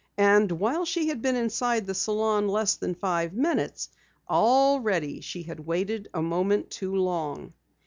[0.17, 3.89] And while she had been inside the salon less than five minutes,
[4.27, 7.53] already she had waited a moment too long.